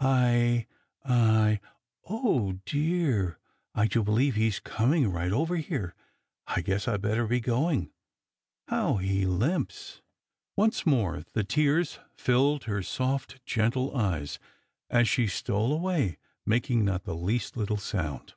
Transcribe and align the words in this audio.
I 0.00 0.66
I 1.04 1.60
oh, 2.08 2.52
dear, 2.64 3.38
I 3.74 3.86
do 3.86 4.02
believe 4.02 4.36
he 4.36 4.46
is 4.46 4.58
coming 4.58 5.08
right 5.12 5.30
over 5.30 5.56
here! 5.56 5.94
I 6.46 6.62
guess 6.62 6.88
I 6.88 6.96
better 6.96 7.26
be 7.26 7.40
going. 7.40 7.92
How 8.68 8.94
he 8.96 9.26
limps!" 9.26 10.00
Once 10.56 10.86
more 10.86 11.24
the 11.34 11.44
tears 11.44 11.98
filled 12.16 12.64
her 12.64 12.82
soft, 12.82 13.44
gentle 13.44 13.94
eyes 13.94 14.38
as 14.88 15.10
she 15.10 15.26
stole 15.26 15.74
away, 15.74 16.16
making 16.46 16.86
not 16.86 17.04
the 17.04 17.14
least 17.14 17.54
little 17.58 17.76
sound. 17.76 18.32